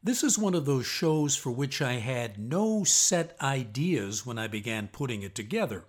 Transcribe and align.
This 0.00 0.22
is 0.22 0.38
one 0.38 0.54
of 0.54 0.64
those 0.64 0.86
shows 0.86 1.34
for 1.34 1.50
which 1.50 1.82
I 1.82 1.94
had 1.94 2.38
no 2.38 2.84
set 2.84 3.36
ideas 3.42 4.24
when 4.24 4.38
I 4.38 4.46
began 4.46 4.86
putting 4.86 5.22
it 5.22 5.34
together, 5.34 5.84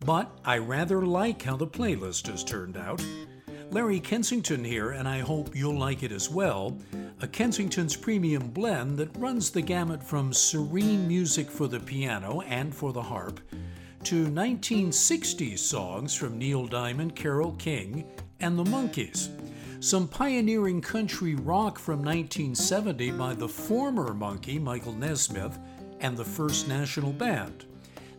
but 0.00 0.36
I 0.44 0.58
rather 0.58 1.06
like 1.06 1.42
how 1.42 1.56
the 1.56 1.66
playlist 1.66 2.26
has 2.26 2.42
turned 2.42 2.76
out. 2.76 3.00
Larry 3.70 4.00
Kensington 4.00 4.64
here, 4.64 4.90
and 4.90 5.06
I 5.06 5.20
hope 5.20 5.54
you'll 5.54 5.78
like 5.78 6.02
it 6.02 6.10
as 6.10 6.28
well. 6.28 6.76
A 7.22 7.28
Kensington's 7.28 7.96
premium 7.96 8.48
blend 8.48 8.98
that 8.98 9.16
runs 9.16 9.50
the 9.50 9.62
gamut 9.62 10.02
from 10.02 10.32
serene 10.32 11.06
music 11.06 11.48
for 11.48 11.68
the 11.68 11.80
piano 11.80 12.40
and 12.40 12.74
for 12.74 12.92
the 12.92 13.02
harp 13.02 13.38
to 14.02 14.26
1960s 14.26 15.58
songs 15.58 16.12
from 16.12 16.38
Neil 16.38 16.66
Diamond, 16.66 17.14
Carole 17.14 17.52
King, 17.52 18.04
and 18.40 18.58
the 18.58 18.64
Monkees. 18.64 19.28
Some 19.84 20.08
pioneering 20.08 20.80
country 20.80 21.34
rock 21.34 21.78
from 21.78 21.98
1970 21.98 23.10
by 23.10 23.34
the 23.34 23.46
former 23.46 24.14
Monkee, 24.14 24.58
Michael 24.58 24.94
Nesmith, 24.94 25.58
and 26.00 26.16
the 26.16 26.24
First 26.24 26.68
National 26.68 27.12
Band. 27.12 27.66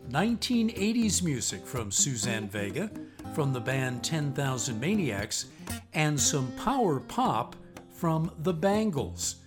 1980s 0.08 1.24
music 1.24 1.66
from 1.66 1.90
Suzanne 1.90 2.48
Vega, 2.48 2.88
from 3.34 3.52
the 3.52 3.58
band 3.58 4.04
10,000 4.04 4.78
Maniacs, 4.78 5.46
and 5.92 6.18
some 6.20 6.52
power 6.52 7.00
pop 7.00 7.56
from 7.90 8.30
the 8.44 8.54
Bangles. 8.54 9.38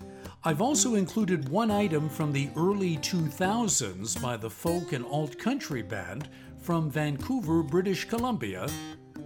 I've 0.43 0.61
also 0.61 0.95
included 0.95 1.47
one 1.47 1.71
item 1.71 2.09
from 2.09 2.33
the 2.33 2.49
early 2.57 2.97
2000s 2.97 4.21
by 4.21 4.35
the 4.35 4.49
folk 4.49 4.91
and 4.91 5.05
alt 5.05 5.39
country 5.39 5.83
band 5.83 6.27
from 6.57 6.91
Vancouver, 6.91 7.63
British 7.63 8.03
Columbia, 8.09 8.67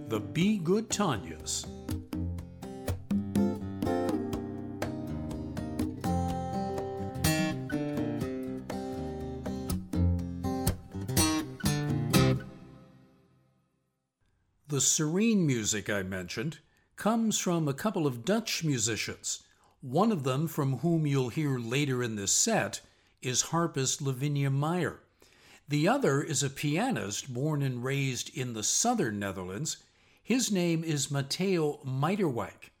the 0.06 0.20
Be 0.20 0.58
Good 0.58 0.88
Tanyas. 0.90 1.66
The 14.74 14.80
serene 14.80 15.46
music 15.46 15.88
I 15.88 16.02
mentioned 16.02 16.58
comes 16.96 17.38
from 17.38 17.68
a 17.68 17.72
couple 17.72 18.08
of 18.08 18.24
Dutch 18.24 18.64
musicians. 18.64 19.44
One 19.80 20.10
of 20.10 20.24
them, 20.24 20.48
from 20.48 20.78
whom 20.78 21.06
you'll 21.06 21.28
hear 21.28 21.60
later 21.60 22.02
in 22.02 22.16
this 22.16 22.32
set, 22.32 22.80
is 23.22 23.52
harpist 23.52 24.02
Lavinia 24.02 24.50
Meijer. 24.50 24.98
The 25.68 25.86
other 25.86 26.24
is 26.24 26.42
a 26.42 26.50
pianist 26.50 27.32
born 27.32 27.62
and 27.62 27.84
raised 27.84 28.36
in 28.36 28.54
the 28.54 28.64
southern 28.64 29.20
Netherlands. 29.20 29.76
His 30.24 30.50
name 30.50 30.82
is 30.82 31.08
Matteo 31.08 31.78
Myderwyk. 31.84 32.72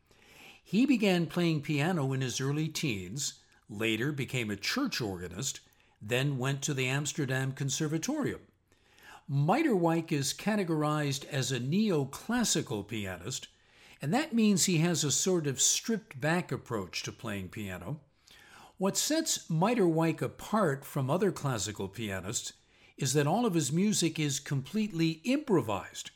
He 0.64 0.86
began 0.86 1.26
playing 1.28 1.62
piano 1.62 2.12
in 2.12 2.22
his 2.22 2.40
early 2.40 2.66
teens, 2.66 3.34
later 3.70 4.10
became 4.10 4.50
a 4.50 4.56
church 4.56 5.00
organist, 5.00 5.60
then 6.02 6.38
went 6.38 6.60
to 6.62 6.74
the 6.74 6.88
Amsterdam 6.88 7.52
Conservatorium. 7.52 8.40
Myderwyk 9.30 10.12
is 10.12 10.34
categorized 10.34 11.24
as 11.26 11.50
a 11.50 11.58
neoclassical 11.58 12.86
pianist, 12.86 13.48
and 14.02 14.12
that 14.12 14.34
means 14.34 14.66
he 14.66 14.78
has 14.78 15.02
a 15.02 15.10
sort 15.10 15.46
of 15.46 15.62
stripped 15.62 16.20
back 16.20 16.52
approach 16.52 17.02
to 17.04 17.12
playing 17.12 17.48
piano. 17.48 18.00
What 18.76 18.98
sets 18.98 19.48
Myderwyk 19.48 20.20
apart 20.20 20.84
from 20.84 21.08
other 21.08 21.32
classical 21.32 21.88
pianists 21.88 22.52
is 22.98 23.14
that 23.14 23.26
all 23.26 23.46
of 23.46 23.54
his 23.54 23.72
music 23.72 24.18
is 24.18 24.40
completely 24.40 25.22
improvised. 25.24 26.10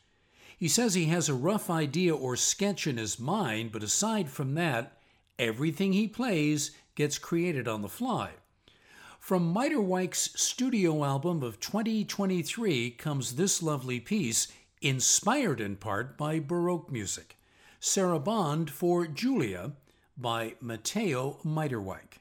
He 0.59 0.69
says 0.69 0.92
he 0.92 1.06
has 1.06 1.31
a 1.31 1.34
rough 1.34 1.70
idea 1.70 2.14
or 2.14 2.36
sketch 2.36 2.86
in 2.86 2.98
his 2.98 3.19
mind, 3.19 3.73
but 3.73 3.83
aside 3.83 4.29
from 4.29 4.55
that, 4.56 4.98
everything 5.39 5.95
he 5.95 6.09
plays 6.09 6.73
gets 6.95 7.17
created 7.17 7.67
on 7.67 7.81
the 7.81 7.89
fly. 7.89 8.33
From 9.19 9.52
Myderwyk's 9.55 10.30
studio 10.41 11.05
album 11.05 11.42
of 11.42 11.61
2023 11.61 12.91
comes 12.92 13.34
this 13.34 13.62
lovely 13.62 14.00
piece, 14.00 14.48
inspired 14.80 15.61
in 15.61 15.77
part 15.77 16.17
by 16.17 16.40
Baroque 16.40 16.90
music. 16.90 17.36
Sarabande 17.80 18.70
for 18.70 19.06
Julia 19.06 19.73
by 20.17 20.55
Matteo 20.61 21.39
Myderwyk. 21.45 22.18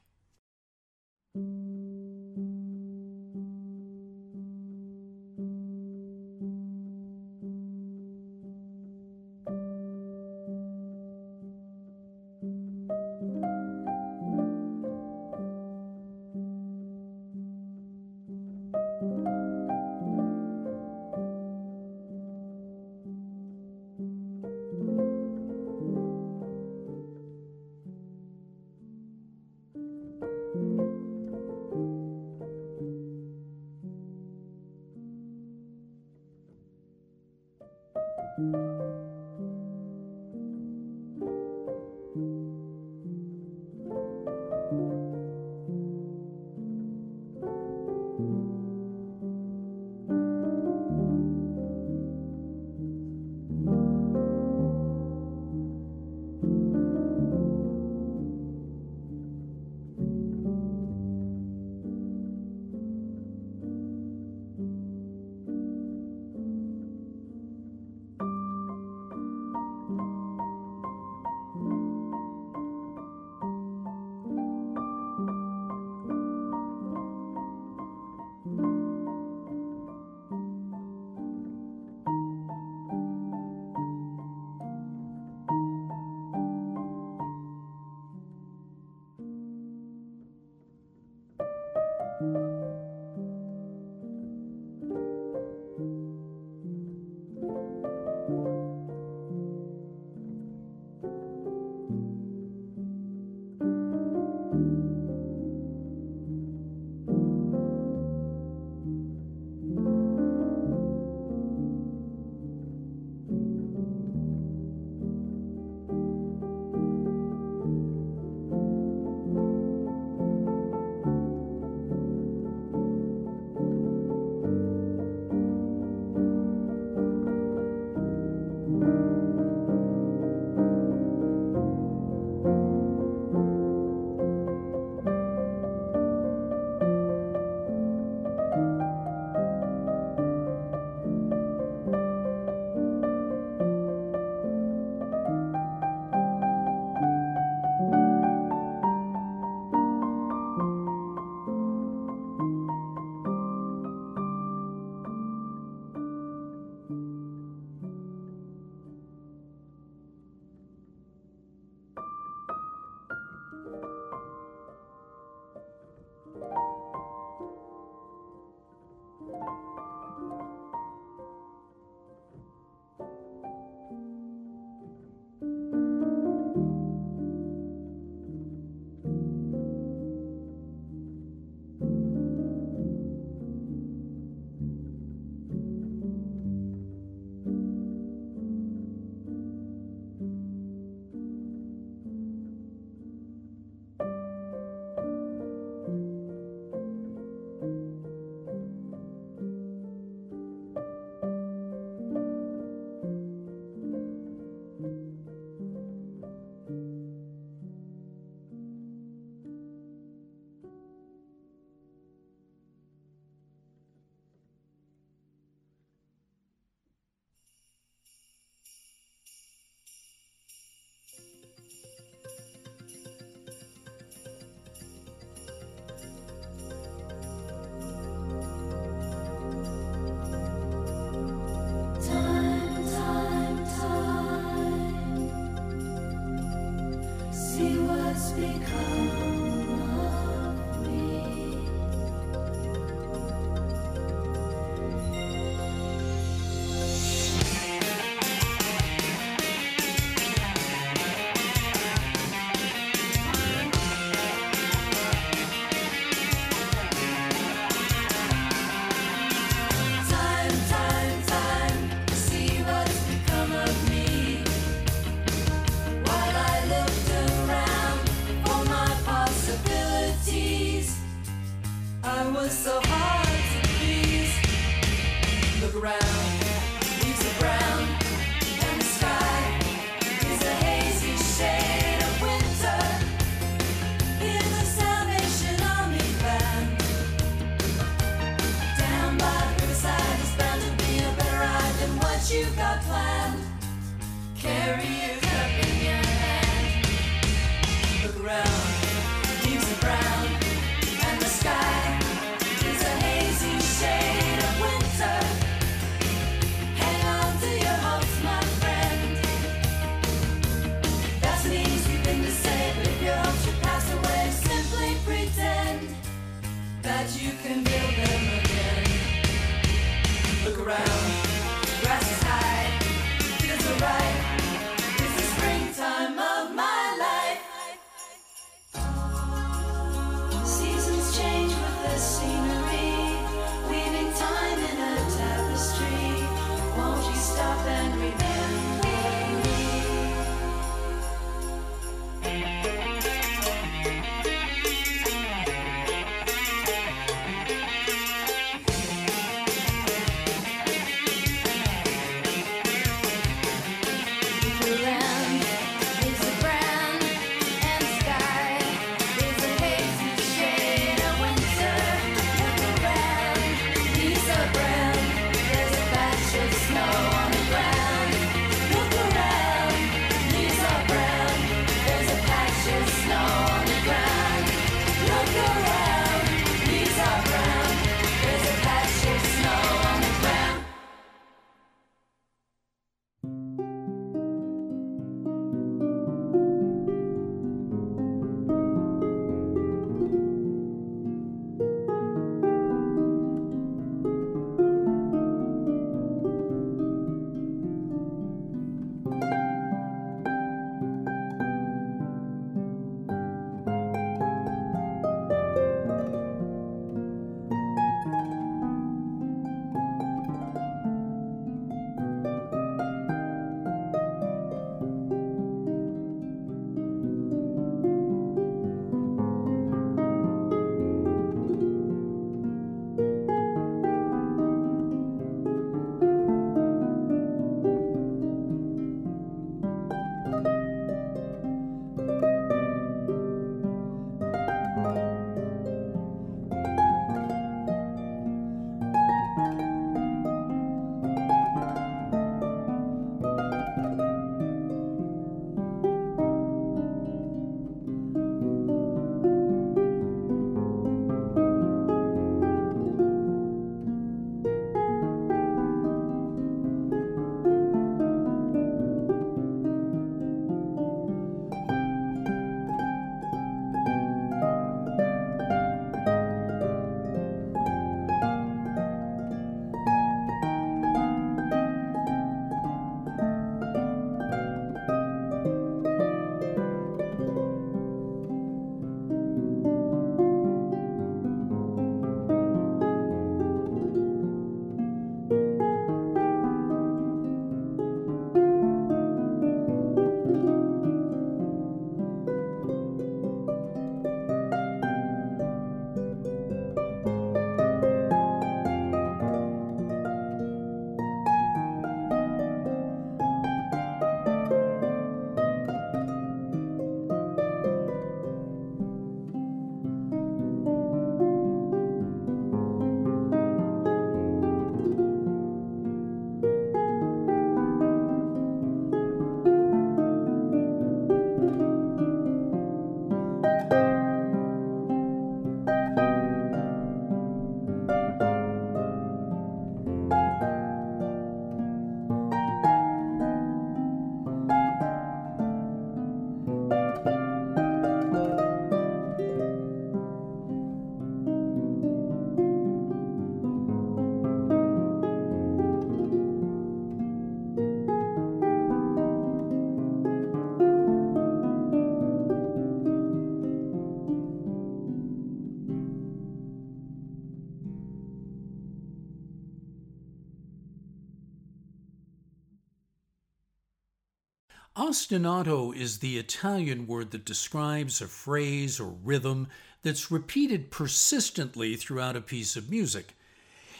Ostinato 565.07 565.73
is 565.73 565.99
the 565.99 566.17
Italian 566.17 566.85
word 566.85 567.11
that 567.11 567.23
describes 567.23 568.01
a 568.01 568.07
phrase 568.07 568.77
or 568.77 568.89
rhythm 568.89 569.47
that's 569.81 570.11
repeated 570.11 570.69
persistently 570.69 571.77
throughout 571.77 572.17
a 572.17 572.21
piece 572.21 572.57
of 572.57 572.69
music. 572.69 573.15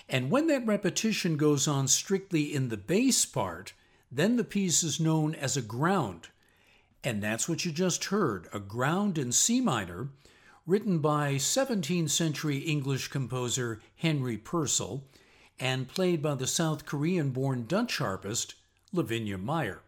And 0.07 0.31
when 0.31 0.47
that 0.47 0.65
repetition 0.65 1.35
goes 1.35 1.67
on 1.67 1.89
strictly 1.89 2.55
in 2.55 2.69
the 2.69 2.77
bass 2.77 3.25
part, 3.25 3.73
then 4.09 4.37
the 4.37 4.45
piece 4.45 4.83
is 4.83 5.01
known 5.01 5.35
as 5.35 5.57
a 5.57 5.61
ground. 5.61 6.29
And 7.03 7.21
that's 7.21 7.49
what 7.49 7.65
you 7.65 7.73
just 7.73 8.05
heard 8.05 8.47
a 8.53 8.59
ground 8.61 9.17
in 9.17 9.33
C 9.33 9.59
minor, 9.59 10.07
written 10.65 10.99
by 10.99 11.33
17th 11.33 12.09
century 12.09 12.59
English 12.59 13.09
composer 13.09 13.81
Henry 13.97 14.37
Purcell 14.37 15.03
and 15.59 15.89
played 15.89 16.21
by 16.21 16.35
the 16.35 16.47
South 16.47 16.85
Korean 16.85 17.31
born 17.31 17.65
Dutch 17.67 17.97
harpist 17.97 18.55
Lavinia 18.93 19.37
Meijer. 19.37 19.79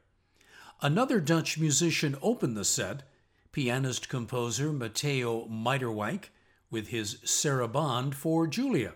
Another 0.82 1.20
Dutch 1.20 1.58
musician 1.58 2.16
opened 2.22 2.56
the 2.56 2.64
set, 2.64 3.04
pianist 3.52 4.08
composer 4.08 4.72
Matteo 4.72 5.46
Myderwyk, 5.50 6.30
with 6.72 6.88
his 6.88 7.16
Sarabande 7.26 8.14
for 8.14 8.48
Julia. 8.48 8.94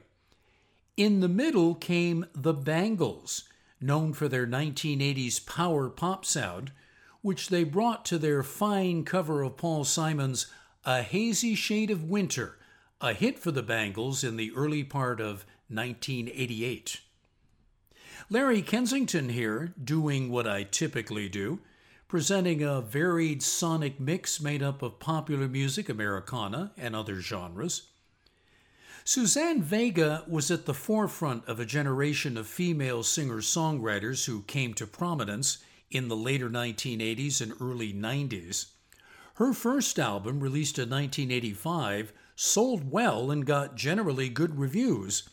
In 0.96 1.20
the 1.20 1.28
middle 1.28 1.76
came 1.76 2.26
the 2.34 2.54
Bangles, 2.54 3.44
known 3.82 4.14
for 4.14 4.30
their 4.30 4.48
1980s 4.48 5.46
power 5.46 5.90
pop 5.90 6.24
sound, 6.24 6.72
which 7.22 7.50
they 7.50 7.66
brought 7.66 8.06
to 8.06 8.18
their 8.18 8.44
fine 8.44 9.04
cover 9.04 9.44
of 9.44 9.58
Paul 9.58 9.84
Simon's 9.84 10.48
A 10.86 11.02
Hazy 11.02 11.54
Shade 11.54 11.92
of 11.92 12.06
Winter, 12.06 12.60
a 13.02 13.12
hit 13.14 13.40
for 13.40 13.52
the 13.52 13.64
Bangles 13.64 14.24
in 14.24 14.38
the 14.38 14.54
early 14.56 14.86
part 14.86 15.20
of 15.20 15.46
1988. 15.68 17.02
Larry 18.30 18.62
Kensington 18.62 19.28
here, 19.28 19.74
doing 19.84 20.30
what 20.30 20.48
I 20.48 20.64
typically 20.64 21.28
do 21.28 21.60
presenting 22.14 22.62
a 22.62 22.80
varied 22.80 23.42
sonic 23.42 24.00
mix 24.00 24.40
made 24.40 24.62
up 24.62 24.84
of 24.84 25.00
popular 25.00 25.48
music, 25.48 25.90
Americana, 25.90 26.72
and 26.78 26.96
other 26.96 27.20
genres. 27.20 27.88
Suzanne 29.04 29.64
Vega 29.64 30.24
was 30.28 30.52
at 30.52 30.68
the 30.68 30.76
forefront 30.76 31.44
of 31.48 31.60
a 31.60 31.66
generation 31.66 32.38
of 32.38 32.46
female 32.46 33.02
singer 33.02 33.38
songwriters 33.38 34.26
who 34.26 34.44
came 34.44 34.76
to 34.76 34.86
prominence 34.86 35.58
in 35.90 36.08
the 36.08 36.16
later 36.16 36.52
1980s 36.52 37.42
and 37.42 37.54
early 37.60 37.92
90s. 37.92 38.68
Her 39.38 39.52
first 39.52 39.98
album, 39.98 40.40
released 40.40 40.78
in 40.78 40.92
1985, 40.92 42.14
sold 42.36 42.92
well 42.92 43.32
and 43.32 43.44
got 43.44 43.76
generally 43.76 44.30
good 44.30 44.60
reviews. 44.60 45.28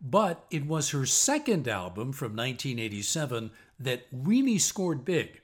But 0.00 0.46
it 0.50 0.64
was 0.64 0.88
her 0.88 1.04
second 1.04 1.68
album 1.68 2.14
from 2.14 2.34
1987 2.34 3.50
that 3.78 4.06
really 4.10 4.56
scored 4.56 5.04
big. 5.04 5.42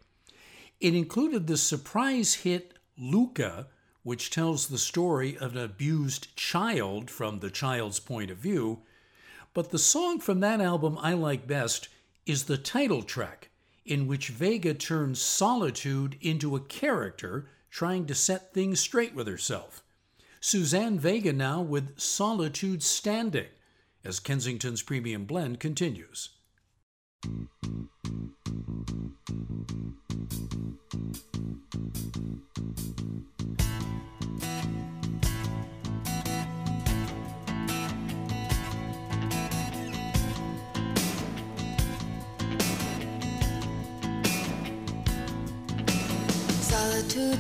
It 0.81 0.95
included 0.95 1.47
the 1.47 1.59
surprise 1.59 2.35
hit 2.35 2.79
Luka, 2.97 3.69
which 4.03 4.31
tells 4.31 4.69
the 4.69 4.79
story 4.79 5.37
of 5.37 5.55
an 5.55 5.63
abused 5.63 6.35
child 6.37 7.11
from 7.11 7.41
the 7.41 7.51
child's 7.51 8.01
point 8.01 8.31
of 8.31 8.39
view. 8.39 8.81
But 9.53 9.71
the 9.71 9.79
song 9.79 10.21
from 10.21 10.41
that 10.41 10.61
album 10.61 10.97
I 10.99 11.13
like 11.13 11.47
best 11.47 11.89
is 12.25 12.45
the 12.45 12.57
title 12.57 13.03
track, 13.03 13.51
in 13.85 14.07
which 14.07 14.29
Vega 14.29 14.73
turns 14.73 15.21
solitude 15.21 16.17
into 16.23 16.57
a 16.57 16.61
character 16.61 17.51
trying 17.71 18.07
to 18.07 18.15
set 18.15 18.55
things 18.55 18.81
straight 18.81 19.15
with 19.15 19.27
herself. 19.27 19.83
Suzanne 20.41 20.99
Vega 20.99 21.33
now 21.33 21.61
with 21.61 22.01
Solitude 22.01 22.83
Standing, 22.83 23.49
as 24.03 24.19
Kensington's 24.19 24.83
Premium 24.83 25.27
Blend 25.27 25.61
continues. 25.61 26.31
Solitude 27.23 27.43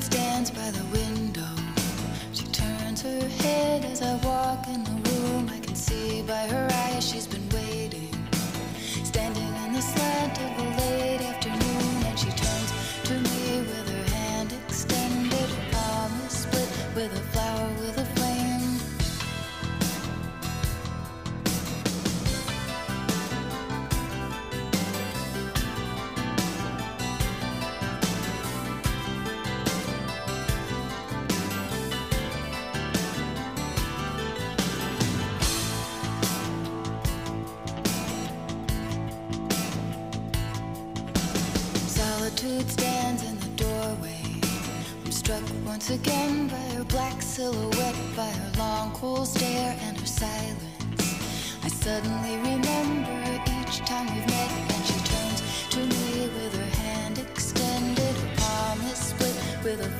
stands 0.03 0.51
by 0.51 0.71
the 0.71 0.85
window. 0.93 1.41
She 2.35 2.45
turns 2.49 3.01
her 3.01 3.27
head 3.43 3.87
as 3.87 4.03
I 4.03 4.15
walk 4.17 4.69
in 4.69 4.85
the 4.85 5.11
room. 5.11 5.49
I 5.49 5.59
can 5.61 5.75
see 5.75 6.21
by 6.23 6.47
her 6.49 6.69
eyes 6.71 7.09
she's 7.09 7.27
been 7.27 7.40
slant 9.81 10.39
of 10.59 10.70
again 45.91 46.47
by 46.47 46.77
her 46.77 46.85
black 46.85 47.21
silhouette, 47.21 47.97
by 48.17 48.31
her 48.31 48.53
long, 48.59 48.93
cool 48.93 49.25
stare 49.25 49.77
and 49.83 49.99
her 49.99 50.07
silence. 50.07 50.63
I 51.65 51.69
suddenly 51.69 52.37
remember 52.37 53.43
each 53.61 53.79
time 53.81 54.07
we've 54.15 54.27
met, 54.27 54.51
and 54.75 54.87
she 54.87 54.99
turns 55.13 55.43
to 55.71 55.79
me 55.81 56.29
with 56.29 56.55
her 56.55 56.81
hand 56.83 57.19
extended, 57.19 58.15
her 58.17 58.37
palm 58.37 58.81
is 58.83 58.99
split 58.99 59.37
with 59.65 59.81
a 59.81 60.00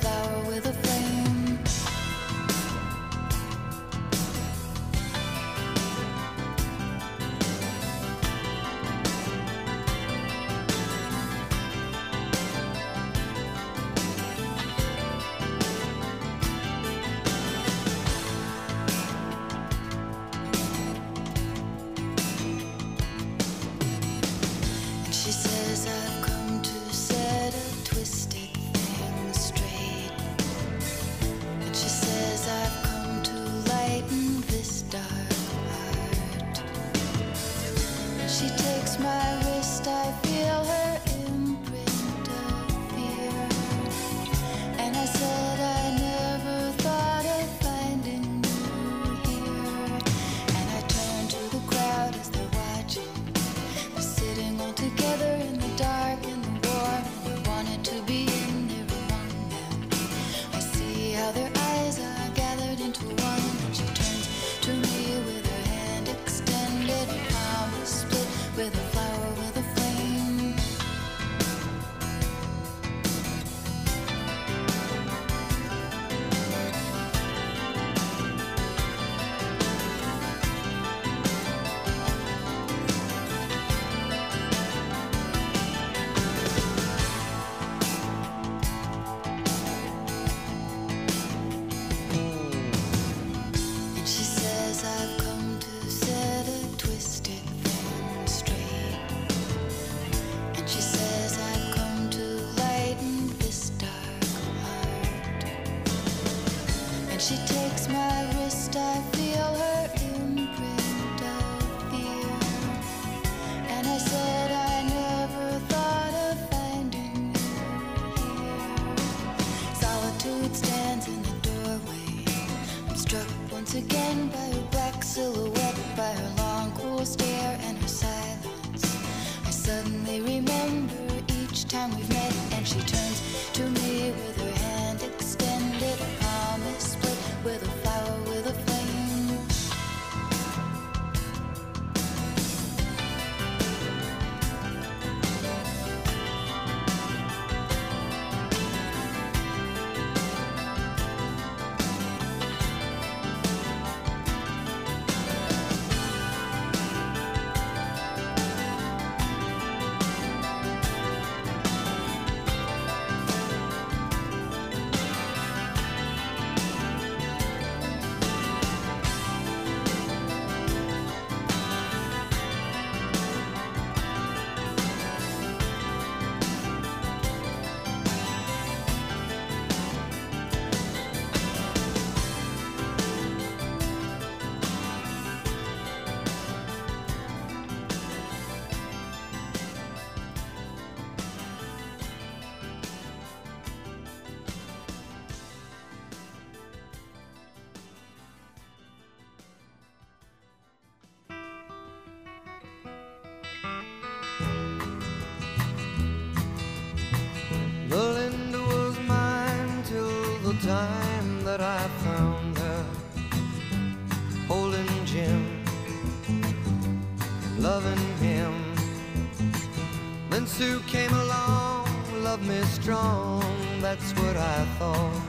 love 222.41 222.49
me 222.49 222.63
strong, 222.65 223.43
that's 223.81 224.13
what 224.13 224.37
I 224.37 224.65
thought. 224.79 225.23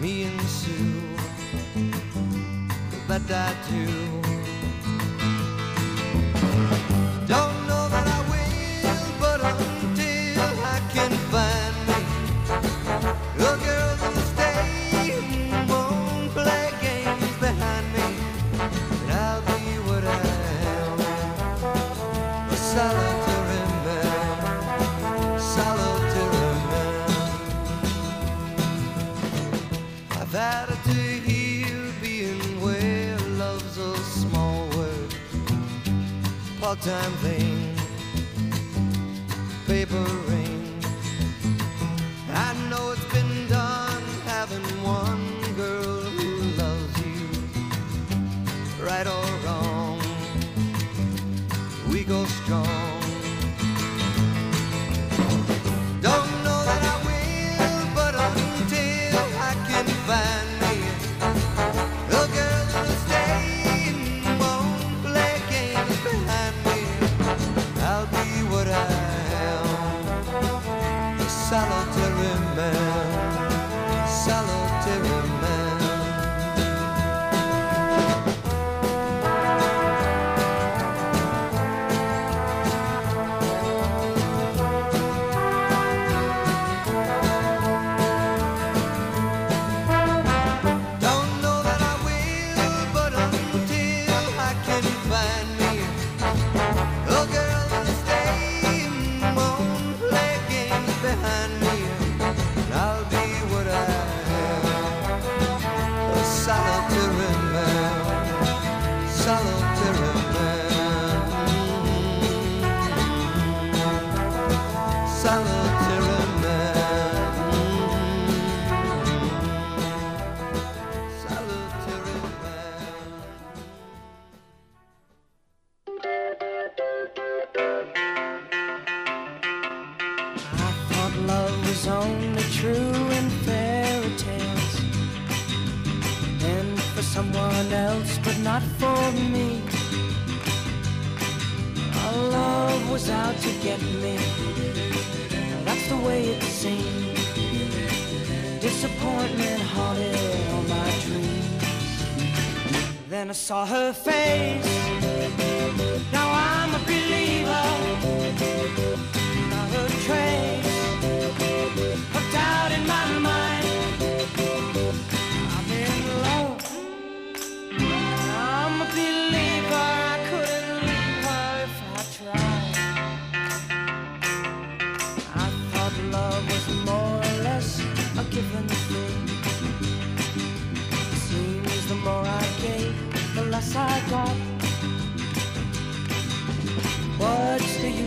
Me 0.00 0.24
and 0.24 0.40
Sue, 0.42 1.02
that 3.08 3.30
I 3.30 3.54
do. 3.70 4.25
time 36.86 37.12
they 37.20 37.35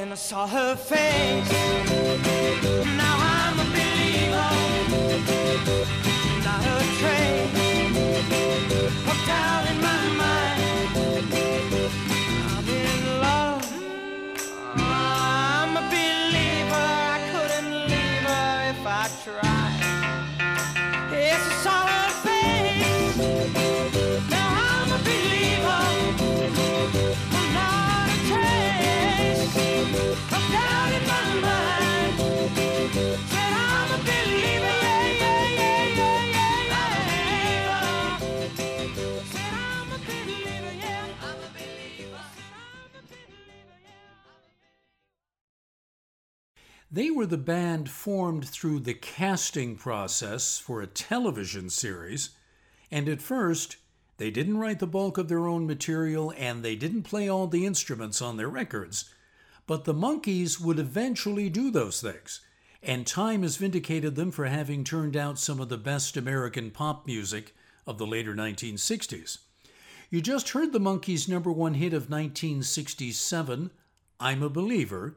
Then 0.00 0.12
I 0.12 0.14
saw 0.14 0.46
her 0.46 0.74
face. 0.76 1.52
Now 3.02 3.16
I'm 3.36 3.56
a 3.60 3.66
believer, 3.76 4.50
not 6.46 6.64
a 6.64 6.78
trace 6.98 7.54
of 9.10 9.18
doubt 9.28 9.64
in 9.70 9.78
my 9.88 10.02
mind. 10.22 10.60
I'm 12.48 12.66
in 12.82 13.00
love. 13.26 13.66
I'm 14.76 15.76
a 15.76 15.84
believer. 15.94 16.86
I 17.14 17.20
couldn't 17.32 17.72
leave 17.90 18.24
her 18.32 18.70
if 18.70 18.86
I 18.86 19.08
tried. 19.22 19.59
They 46.92 47.08
were 47.08 47.26
the 47.26 47.38
band 47.38 47.88
formed 47.88 48.48
through 48.48 48.80
the 48.80 48.94
casting 48.94 49.76
process 49.76 50.58
for 50.58 50.82
a 50.82 50.88
television 50.88 51.70
series, 51.70 52.30
and 52.90 53.08
at 53.08 53.22
first, 53.22 53.76
they 54.16 54.32
didn't 54.32 54.58
write 54.58 54.80
the 54.80 54.88
bulk 54.88 55.16
of 55.16 55.28
their 55.28 55.46
own 55.46 55.68
material 55.68 56.34
and 56.36 56.64
they 56.64 56.74
didn't 56.74 57.04
play 57.04 57.28
all 57.28 57.46
the 57.46 57.64
instruments 57.64 58.20
on 58.20 58.36
their 58.36 58.48
records. 58.48 59.08
But 59.68 59.84
the 59.84 59.94
Monkees 59.94 60.60
would 60.60 60.80
eventually 60.80 61.48
do 61.48 61.70
those 61.70 62.00
things, 62.00 62.40
and 62.82 63.06
time 63.06 63.42
has 63.42 63.56
vindicated 63.56 64.16
them 64.16 64.32
for 64.32 64.46
having 64.46 64.82
turned 64.82 65.16
out 65.16 65.38
some 65.38 65.60
of 65.60 65.68
the 65.68 65.78
best 65.78 66.16
American 66.16 66.72
pop 66.72 67.06
music 67.06 67.54
of 67.86 67.98
the 67.98 68.06
later 68.06 68.34
1960s. 68.34 69.38
You 70.10 70.20
just 70.20 70.50
heard 70.50 70.72
the 70.72 70.80
Monkees' 70.80 71.28
number 71.28 71.52
one 71.52 71.74
hit 71.74 71.92
of 71.92 72.10
1967, 72.10 73.70
I'm 74.18 74.42
a 74.42 74.50
Believer, 74.50 75.14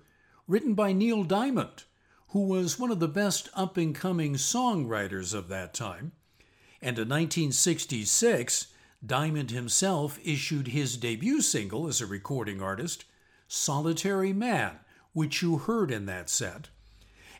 written 0.47 0.73
by 0.73 0.91
Neil 0.91 1.23
Diamond, 1.23 1.83
who 2.29 2.47
was 2.47 2.79
one 2.79 2.91
of 2.91 2.99
the 2.99 3.07
best 3.07 3.49
up 3.53 3.77
and 3.77 3.93
coming 3.93 4.35
songwriters 4.35 5.33
of 5.33 5.47
that 5.47 5.73
time. 5.73 6.11
And 6.81 6.97
in 6.97 7.07
1966, 7.07 8.67
Diamond 9.05 9.51
himself 9.51 10.19
issued 10.23 10.69
his 10.69 10.97
debut 10.97 11.41
single 11.41 11.87
as 11.87 12.01
a 12.01 12.05
recording 12.05 12.61
artist, 12.61 13.05
Solitary 13.47 14.33
Man, 14.33 14.79
which 15.13 15.41
you 15.41 15.59
heard 15.59 15.91
in 15.91 16.05
that 16.07 16.29
set. 16.29 16.69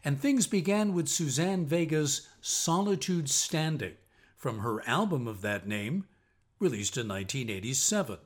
And 0.05 0.19
things 0.19 0.47
began 0.47 0.93
with 0.93 1.07
Suzanne 1.07 1.65
Vega's 1.65 2.27
Solitude 2.41 3.29
Standing 3.29 3.95
from 4.35 4.59
her 4.59 4.85
album 4.87 5.27
of 5.27 5.41
that 5.41 5.67
name, 5.67 6.05
released 6.59 6.97
in 6.97 7.07
1987. 7.07 8.17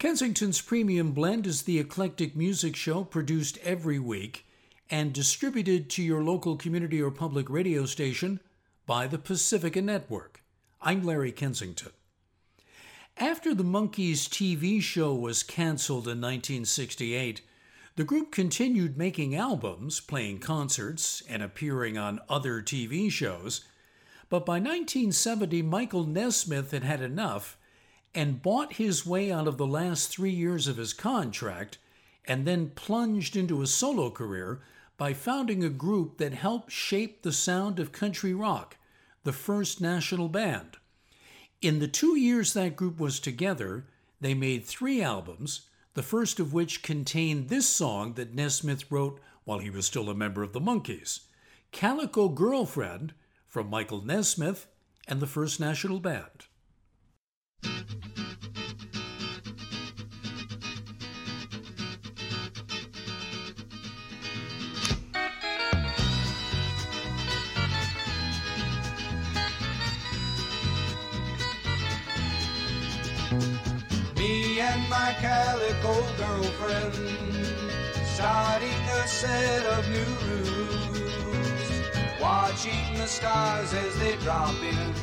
Kensington's 0.00 0.62
Premium 0.62 1.12
Blend 1.12 1.46
is 1.46 1.64
the 1.64 1.78
eclectic 1.78 2.34
music 2.34 2.74
show 2.74 3.04
produced 3.04 3.58
every 3.58 3.98
week 3.98 4.46
and 4.88 5.12
distributed 5.12 5.90
to 5.90 6.02
your 6.02 6.24
local 6.24 6.56
community 6.56 7.02
or 7.02 7.10
public 7.10 7.50
radio 7.50 7.84
station 7.84 8.40
by 8.86 9.06
the 9.06 9.18
Pacifica 9.18 9.82
Network. 9.82 10.42
I'm 10.80 11.02
Larry 11.02 11.32
Kensington. 11.32 11.92
After 13.18 13.54
the 13.54 13.62
Monkees 13.62 14.26
TV 14.26 14.80
show 14.80 15.14
was 15.14 15.42
canceled 15.42 16.06
in 16.06 16.18
1968, 16.18 17.42
the 17.96 18.04
group 18.04 18.32
continued 18.32 18.96
making 18.96 19.34
albums, 19.34 20.00
playing 20.00 20.38
concerts, 20.38 21.22
and 21.28 21.42
appearing 21.42 21.98
on 21.98 22.20
other 22.26 22.62
TV 22.62 23.12
shows. 23.12 23.66
But 24.30 24.46
by 24.46 24.54
1970, 24.54 25.60
Michael 25.60 26.04
Nesmith 26.04 26.70
had 26.70 26.84
had 26.84 27.02
enough 27.02 27.58
and 28.14 28.42
bought 28.42 28.74
his 28.74 29.06
way 29.06 29.30
out 29.30 29.46
of 29.46 29.56
the 29.56 29.66
last 29.66 30.08
three 30.08 30.30
years 30.30 30.66
of 30.66 30.76
his 30.76 30.92
contract 30.92 31.78
and 32.24 32.46
then 32.46 32.70
plunged 32.70 33.36
into 33.36 33.62
a 33.62 33.66
solo 33.66 34.10
career 34.10 34.60
by 34.96 35.14
founding 35.14 35.64
a 35.64 35.70
group 35.70 36.18
that 36.18 36.34
helped 36.34 36.70
shape 36.70 37.22
the 37.22 37.32
sound 37.32 37.78
of 37.78 37.92
country 37.92 38.34
rock, 38.34 38.76
the 39.24 39.32
First 39.32 39.80
National 39.80 40.28
Band. 40.28 40.76
In 41.62 41.78
the 41.78 41.88
two 41.88 42.18
years 42.18 42.52
that 42.52 42.76
group 42.76 42.98
was 42.98 43.20
together, 43.20 43.86
they 44.20 44.34
made 44.34 44.64
three 44.64 45.02
albums, 45.02 45.62
the 45.94 46.02
first 46.02 46.38
of 46.38 46.52
which 46.52 46.82
contained 46.82 47.48
this 47.48 47.68
song 47.68 48.14
that 48.14 48.34
Nesmith 48.34 48.90
wrote 48.90 49.20
while 49.44 49.58
he 49.58 49.70
was 49.70 49.86
still 49.86 50.10
a 50.10 50.14
member 50.14 50.42
of 50.42 50.52
the 50.52 50.60
Monkees 50.60 51.20
Calico 51.72 52.28
Girlfriend 52.28 53.14
from 53.46 53.70
Michael 53.70 54.04
Nesmith 54.04 54.66
and 55.08 55.20
the 55.20 55.26
First 55.26 55.60
National 55.60 56.00
Band. 56.00 56.46
Set 79.20 79.66
of 79.66 79.86
new 79.90 80.12
rules, 80.28 80.98
watching 82.22 82.94
the 82.96 83.06
stars 83.06 83.74
as 83.74 83.94
they 83.98 84.16
drop 84.24 84.54
in, 84.62 84.94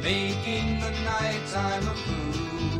making 0.00 0.78
the 0.78 0.90
nighttime 1.02 1.82
a 1.82 1.96
fool, 2.04 2.78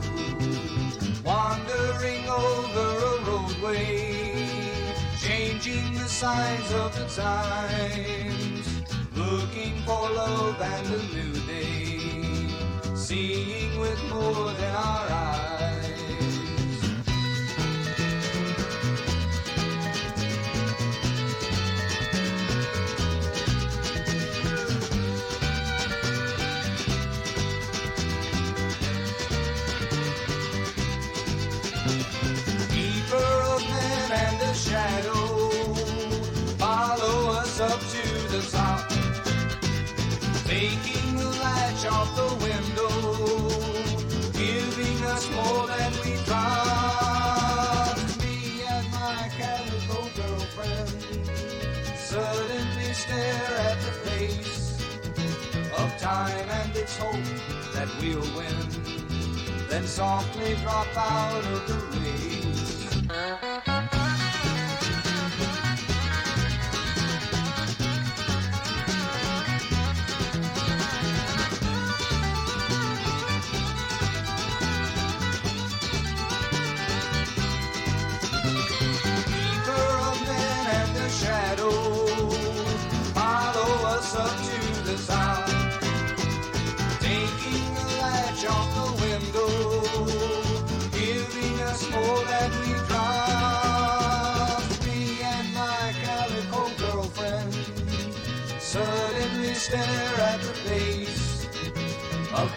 wandering 1.25 2.25
over 2.29 2.89
a 3.11 3.25
roadway, 3.29 4.47
changing 5.19 5.93
the 5.95 6.09
signs 6.09 6.71
of 6.73 6.95
the 6.97 7.07
times, 7.21 8.67
looking 9.17 9.75
for 9.85 10.09
love 10.09 10.63
and 10.63 10.87
a 10.87 11.03
new 11.17 11.33
day. 11.49 11.99
Seeing 12.95 13.81
with 13.81 14.01
more 14.09 14.53
than 14.53 14.75
our 14.77 15.09
eyes. 15.11 15.32
Taking 40.63 41.17
the 41.17 41.31
latch 41.43 41.85
off 41.87 42.09
the 42.15 42.31
window, 42.47 42.93
giving 44.33 44.99
us 45.15 45.25
more 45.37 45.67
than 45.67 45.93
we 46.03 46.13
dropped. 46.29 48.07
Me 48.23 48.37
and 48.75 48.87
my 48.93 49.21
calico 49.39 50.01
girlfriend 50.19 50.91
suddenly 51.97 52.91
stare 52.93 53.55
at 53.71 53.79
the 53.87 53.93
face 54.07 54.61
of 55.81 55.89
time 55.99 56.49
and 56.61 56.77
its 56.77 56.97
hope 56.97 57.31
that 57.75 57.89
we'll 58.01 58.29
win. 58.37 58.57
Then 59.69 59.85
softly 59.85 60.55
drop 60.63 60.87
out 60.97 61.45
of 61.55 61.61
the 61.67 61.79
race. 61.99 62.62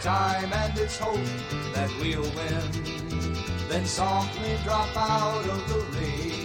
Time 0.06 0.54
and 0.54 0.78
its 0.78 1.00
hope 1.00 1.18
that 1.74 1.90
we'll 2.00 2.22
win. 2.22 2.62
Then 3.68 3.86
softly 3.88 4.56
drop 4.64 4.96
out 4.96 5.44
of 5.50 5.68
the 5.68 5.80
race. 5.98 6.45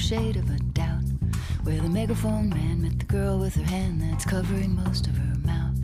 Shade 0.00 0.36
of 0.36 0.48
a 0.50 0.58
doubt. 0.72 1.04
Where 1.62 1.80
the 1.80 1.88
megaphone 1.88 2.48
man 2.48 2.82
met 2.82 2.98
the 2.98 3.04
girl 3.04 3.38
with 3.38 3.54
her 3.54 3.62
hand 3.62 4.00
that's 4.00 4.24
covering 4.24 4.74
most 4.74 5.06
of 5.06 5.16
her 5.16 5.34
mouth. 5.44 5.76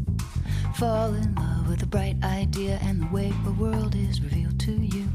Fall 0.77 1.13
in 1.13 1.35
love 1.35 1.69
with 1.69 1.83
a 1.83 1.87
bright 1.87 2.17
idea 2.25 2.79
and 2.83 3.03
the 3.03 3.15
way 3.15 3.33
the 3.45 3.53
world 3.53 3.95
is 3.95 4.23
revealed 4.23 4.59
to 4.61 4.73
you. 4.73 5.07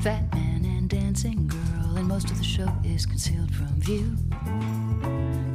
Fat 0.00 0.32
man 0.32 0.64
and 0.64 0.88
dancing 0.88 1.46
girl, 1.46 1.96
and 1.96 2.08
most 2.08 2.30
of 2.30 2.38
the 2.38 2.44
show 2.44 2.72
is 2.82 3.04
concealed 3.04 3.54
from 3.54 3.68
view. 3.78 4.16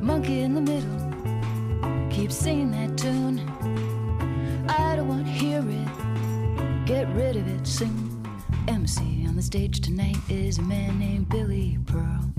Monkey 0.01 0.41
in 0.41 0.53
the 0.53 0.61
middle 0.61 2.09
keeps 2.11 2.35
singing 2.35 2.69
that 2.71 2.95
tune. 2.97 3.39
I 4.69 4.95
don't 4.95 5.07
want 5.07 5.25
to 5.25 5.31
hear 5.31 5.63
it. 5.67 6.85
Get 6.85 7.07
rid 7.15 7.35
of 7.35 7.47
it 7.47 7.65
soon. 7.65 8.11
MC 8.67 9.25
on 9.27 9.35
the 9.35 9.41
stage 9.41 9.81
tonight 9.81 10.17
is 10.29 10.59
a 10.59 10.63
man 10.63 10.99
named 10.99 11.29
Billy 11.29 11.79
Pearl. 11.87 12.31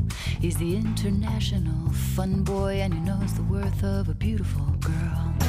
He's 0.46 0.58
the 0.58 0.76
international 0.76 1.90
fun 2.14 2.44
boy 2.44 2.74
and 2.74 2.94
he 2.94 3.00
knows 3.00 3.34
the 3.34 3.42
worth 3.42 3.82
of 3.82 4.08
a 4.08 4.14
beautiful 4.14 4.64
girl. 4.78 5.45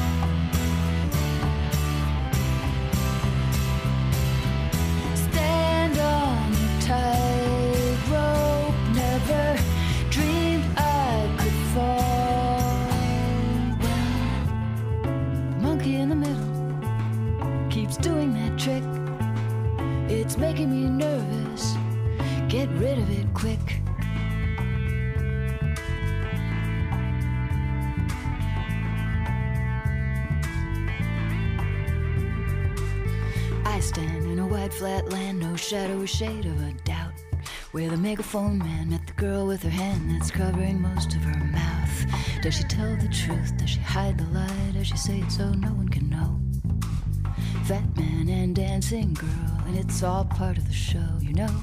Shade 36.08 36.46
of 36.46 36.60
a 36.62 36.72
doubt. 36.84 37.12
Where 37.72 37.90
the 37.90 37.96
megaphone 37.98 38.58
man 38.58 38.90
met 38.90 39.06
the 39.06 39.12
girl 39.12 39.46
with 39.46 39.62
her 39.62 39.68
hand 39.68 40.10
that's 40.10 40.30
covering 40.30 40.80
most 40.80 41.14
of 41.14 41.22
her 41.22 41.44
mouth. 41.44 42.06
Does 42.40 42.56
she 42.56 42.64
tell 42.64 42.96
the 42.96 43.08
truth? 43.08 43.56
Does 43.58 43.70
she 43.70 43.80
hide 43.80 44.16
the 44.16 44.24
lie? 44.26 44.72
Does 44.72 44.86
she 44.86 44.96
say 44.96 45.18
it 45.20 45.30
so 45.30 45.50
no 45.50 45.68
one 45.68 45.88
can 45.90 46.08
know? 46.08 46.40
Fat 47.64 47.94
man 47.96 48.28
and 48.30 48.56
dancing 48.56 49.12
girl, 49.12 49.62
and 49.66 49.76
it's 49.78 50.02
all 50.02 50.24
part 50.24 50.56
of 50.56 50.66
the 50.66 50.72
show, 50.72 51.18
you 51.20 51.34
know. 51.34 51.54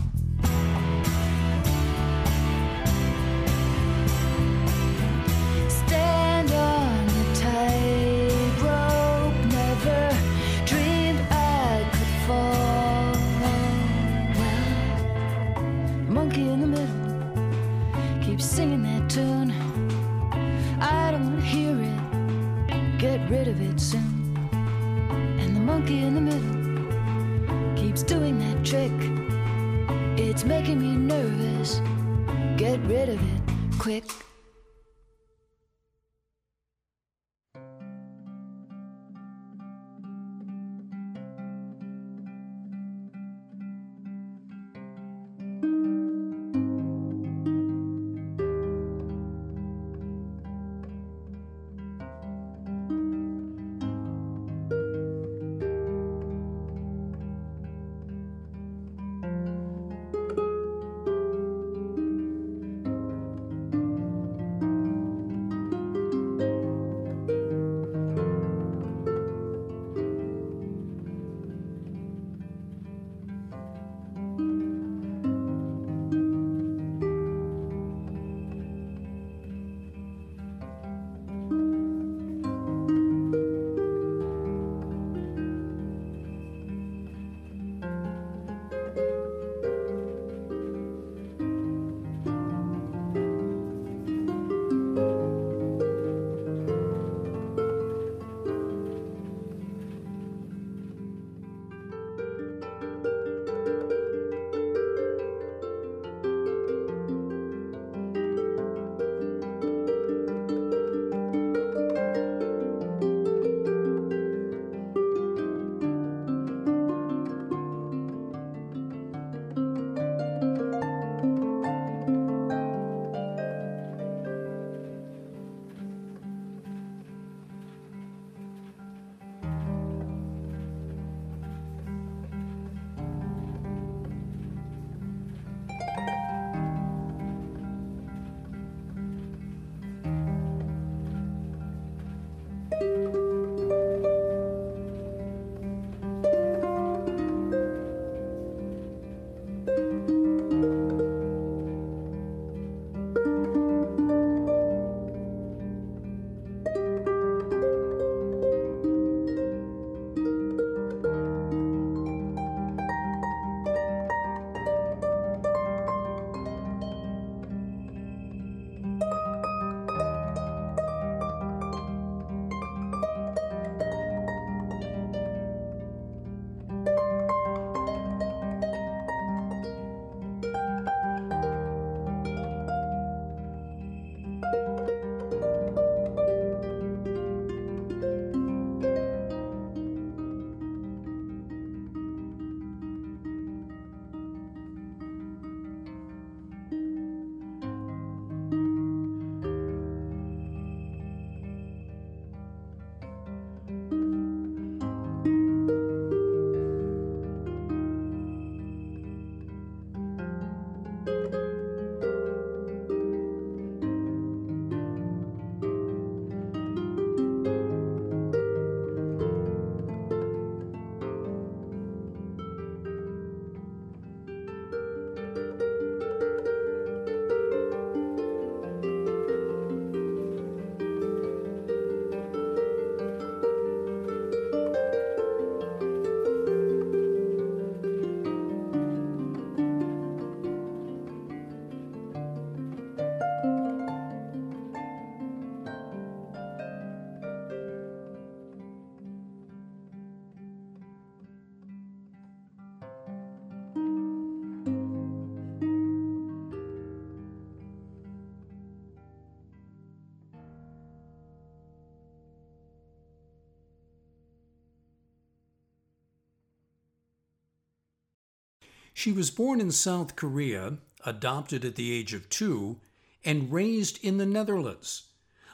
She 269.06 269.12
was 269.12 269.30
born 269.30 269.62
in 269.62 269.72
South 269.72 270.16
Korea, 270.16 270.80
adopted 271.06 271.64
at 271.64 271.76
the 271.76 271.92
age 271.92 272.16
of 272.16 272.28
two, 272.28 272.80
and 273.24 273.54
raised 273.54 274.04
in 274.04 274.18
the 274.18 274.26
Netherlands. 274.26 275.04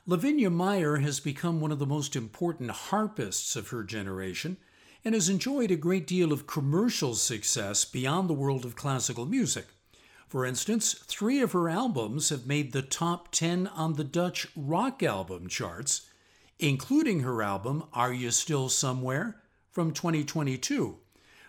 Lavinia 0.05 0.49
Meijer 0.49 1.01
has 1.01 1.19
become 1.19 1.59
one 1.59 1.69
of 1.69 1.77
the 1.77 1.85
most 1.85 2.15
important 2.15 2.71
harpists 2.71 3.57
of 3.57 3.67
her 3.67 3.83
generation 3.83 4.55
and 5.03 5.13
has 5.13 5.27
enjoyed 5.27 5.69
a 5.69 5.75
great 5.75 6.07
deal 6.07 6.31
of 6.31 6.47
commercial 6.47 7.13
success 7.13 7.83
beyond 7.83 8.29
the 8.29 8.33
world 8.33 8.63
of 8.63 8.77
classical 8.77 9.25
music. 9.25 9.67
For 10.29 10.45
instance, 10.45 10.93
three 10.93 11.41
of 11.41 11.51
her 11.51 11.67
albums 11.67 12.29
have 12.29 12.47
made 12.47 12.71
the 12.71 12.81
top 12.81 13.33
10 13.33 13.67
on 13.67 13.95
the 13.95 14.05
Dutch 14.05 14.47
rock 14.55 15.03
album 15.03 15.49
charts, 15.49 16.09
including 16.57 17.19
her 17.19 17.43
album 17.43 17.83
Are 17.91 18.13
You 18.13 18.31
Still 18.31 18.69
Somewhere 18.69 19.41
from 19.71 19.91
2022. 19.91 20.99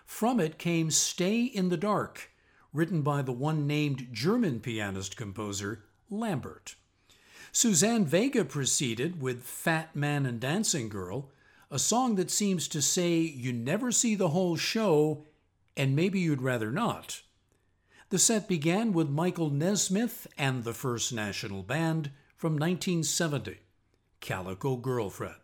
From 0.05 0.39
it 0.39 0.57
came 0.57 0.91
Stay 0.91 1.43
in 1.43 1.69
the 1.69 1.77
Dark, 1.77 2.31
written 2.71 3.01
by 3.01 3.21
the 3.21 3.31
one 3.31 3.67
named 3.67 4.09
German 4.11 4.59
pianist 4.59 5.15
composer 5.15 5.83
Lambert. 6.09 6.75
Suzanne 7.51 8.05
Vega 8.05 8.43
proceeded 8.43 9.21
with 9.21 9.43
Fat 9.43 9.95
Man 9.95 10.25
and 10.25 10.39
Dancing 10.39 10.89
Girl, 10.89 11.31
a 11.69 11.77
song 11.77 12.15
that 12.15 12.31
seems 12.31 12.67
to 12.67 12.81
say 12.81 13.17
you 13.17 13.53
never 13.53 13.91
see 13.91 14.15
the 14.15 14.29
whole 14.29 14.55
show 14.55 15.25
and 15.75 15.95
maybe 15.95 16.19
you'd 16.19 16.41
rather 16.41 16.71
not. 16.71 17.21
The 18.09 18.19
set 18.19 18.47
began 18.47 18.93
with 18.93 19.09
Michael 19.09 19.49
Nesmith 19.49 20.27
and 20.37 20.63
the 20.63 20.73
First 20.73 21.11
National 21.11 21.63
Band 21.63 22.11
from 22.35 22.53
1970, 22.53 23.57
Calico 24.19 24.75
Girlfriend. 24.77 25.42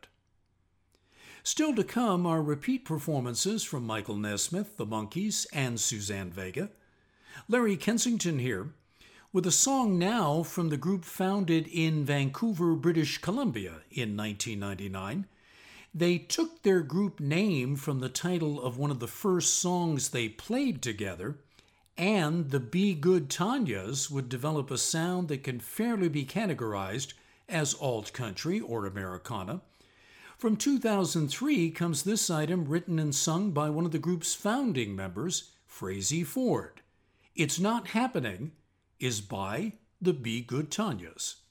Still 1.51 1.73
to 1.73 1.83
come 1.83 2.27
are 2.27 2.43
repeat 2.43 2.85
performances 2.85 3.63
from 3.63 3.83
Michael 3.83 4.17
Nesmith, 4.17 4.77
the 4.77 4.85
Monkees, 4.85 5.47
and 5.51 5.79
Suzanne 5.79 6.29
Vega. 6.29 6.69
Larry 7.47 7.75
Kensington 7.75 8.37
here 8.37 8.75
with 9.33 9.47
a 9.47 9.51
song 9.51 9.97
now 9.97 10.43
from 10.43 10.69
the 10.69 10.77
group 10.77 11.03
founded 11.03 11.65
in 11.65 12.05
Vancouver, 12.05 12.75
British 12.75 13.17
Columbia 13.17 13.81
in 13.89 14.15
1999. 14.15 15.25
They 15.91 16.19
took 16.19 16.61
their 16.61 16.81
group 16.81 17.19
name 17.19 17.75
from 17.75 17.99
the 17.99 18.09
title 18.09 18.61
of 18.61 18.77
one 18.77 18.91
of 18.91 18.99
the 18.99 19.07
first 19.07 19.55
songs 19.55 20.09
they 20.09 20.29
played 20.29 20.83
together, 20.83 21.39
and 21.97 22.51
the 22.51 22.59
Be 22.59 22.93
Good 22.93 23.27
Tanyas 23.27 24.11
would 24.11 24.29
develop 24.29 24.69
a 24.69 24.77
sound 24.77 25.29
that 25.29 25.43
can 25.43 25.59
fairly 25.59 26.09
be 26.09 26.25
categorized 26.25 27.13
as 27.49 27.73
alt 27.73 28.13
country 28.13 28.59
or 28.59 28.85
Americana. 28.85 29.61
From 30.39 30.55
2003 30.55 31.69
comes 31.71 32.03
this 32.03 32.29
item 32.29 32.63
written 32.63 32.97
and 32.97 33.13
sung 33.13 33.51
by 33.51 33.69
one 33.69 33.83
of 33.83 33.91
the 33.91 33.99
group's 33.99 34.33
founding 34.33 34.95
members, 34.95 35.51
Frazey 35.67 36.25
Ford. 36.25 36.79
It's 37.35 37.59
Not 37.59 37.87
Happening 37.87 38.53
is 39.01 39.19
by 39.19 39.73
the 40.01 40.13
Be 40.13 40.39
Good 40.39 40.71
Tanyas. 40.71 41.41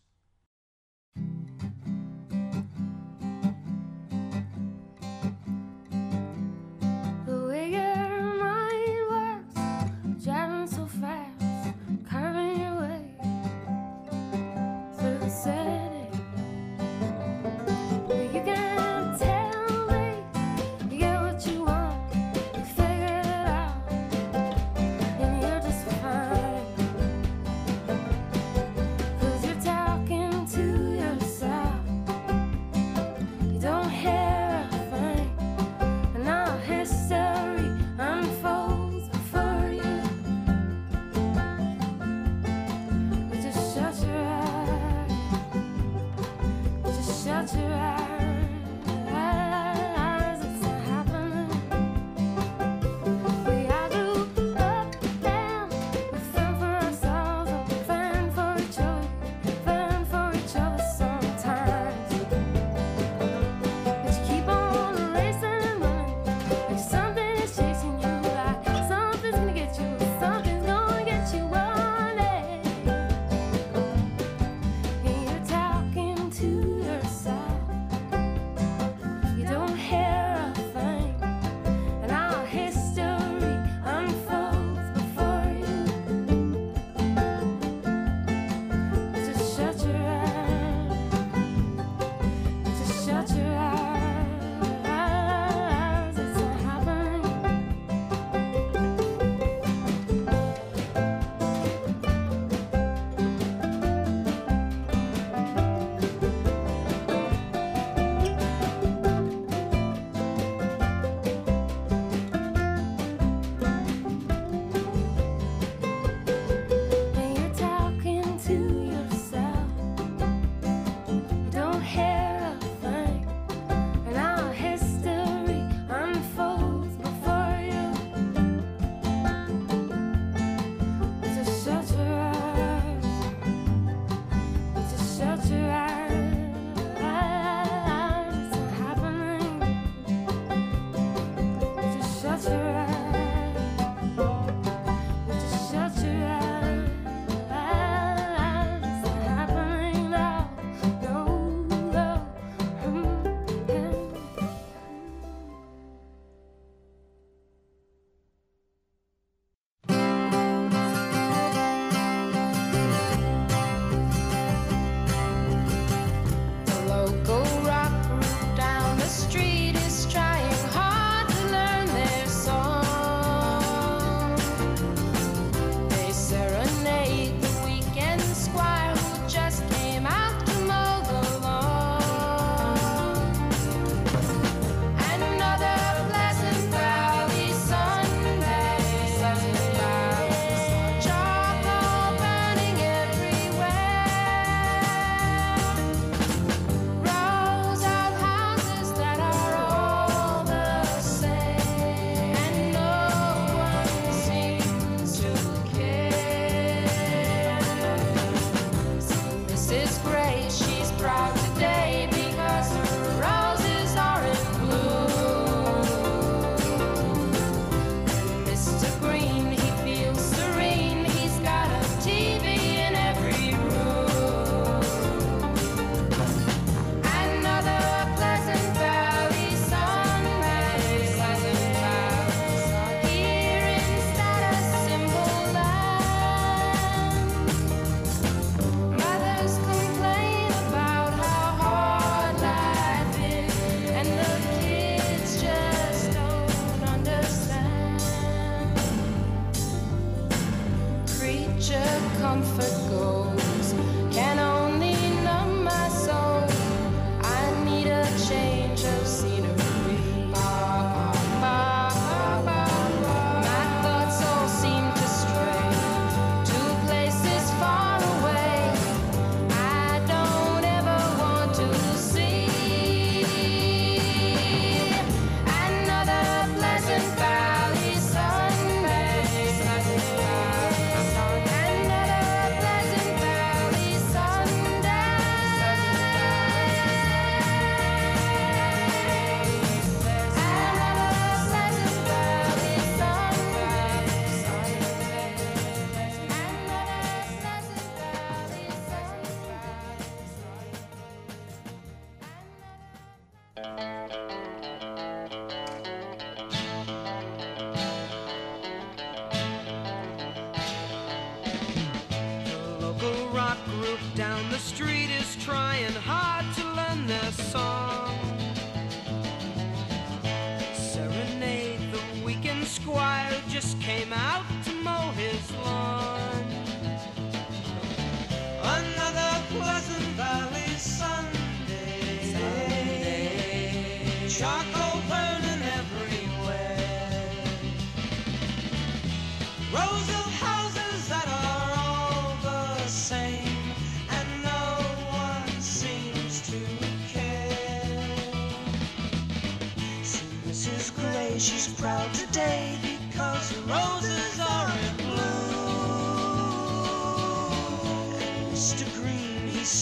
comfort 252.28 252.77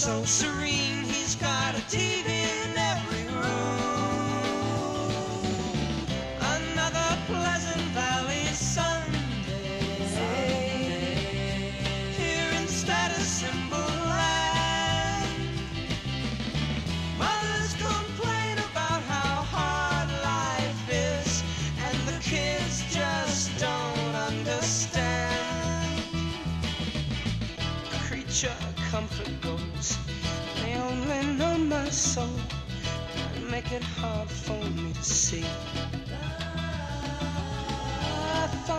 so 0.06 0.24
serene. 0.24 0.85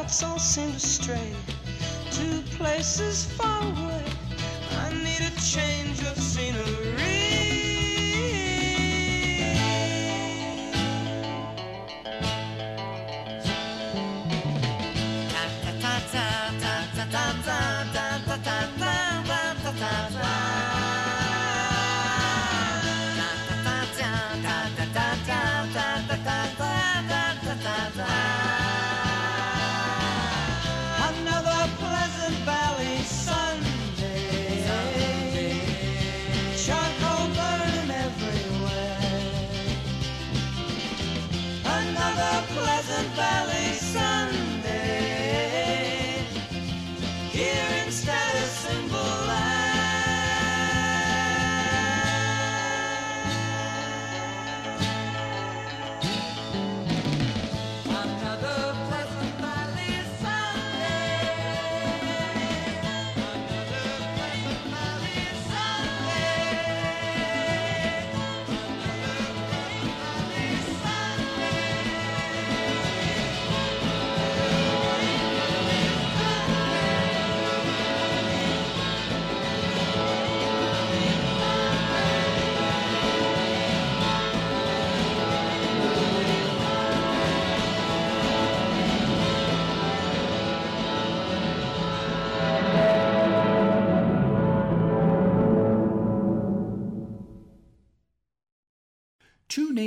hearts 0.08 0.24
all 0.24 0.40
seem 0.40 0.72
to 0.72 0.80
stray 0.80 1.34
to 2.12 2.42
places 2.56 3.26
far 3.26 3.62
away. 3.62 3.97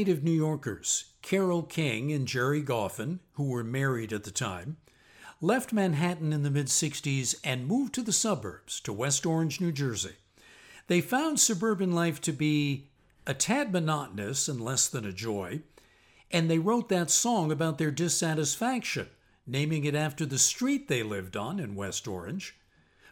native 0.00 0.24
New 0.24 0.30
Yorkers, 0.30 1.12
Carole 1.20 1.62
King 1.62 2.10
and 2.10 2.26
Gerry 2.26 2.62
Goffin, 2.62 3.18
who 3.32 3.50
were 3.50 3.62
married 3.62 4.14
at 4.14 4.24
the 4.24 4.30
time, 4.30 4.78
left 5.42 5.74
Manhattan 5.74 6.32
in 6.32 6.42
the 6.42 6.48
mid 6.48 6.68
60s 6.68 7.34
and 7.44 7.66
moved 7.66 7.92
to 7.96 8.02
the 8.02 8.10
suburbs, 8.10 8.80
to 8.80 8.94
West 8.94 9.26
Orange, 9.26 9.60
New 9.60 9.72
Jersey. 9.72 10.14
They 10.86 11.02
found 11.02 11.38
suburban 11.38 11.92
life 11.92 12.18
to 12.22 12.32
be 12.32 12.88
a 13.26 13.34
tad 13.34 13.74
monotonous 13.74 14.48
and 14.48 14.58
less 14.58 14.88
than 14.88 15.04
a 15.04 15.12
joy, 15.12 15.60
and 16.30 16.50
they 16.50 16.58
wrote 16.58 16.88
that 16.88 17.10
song 17.10 17.52
about 17.52 17.76
their 17.76 17.90
dissatisfaction, 17.90 19.08
naming 19.46 19.84
it 19.84 19.94
after 19.94 20.24
the 20.24 20.38
street 20.38 20.88
they 20.88 21.02
lived 21.02 21.36
on 21.36 21.60
in 21.60 21.74
West 21.74 22.08
Orange. 22.08 22.56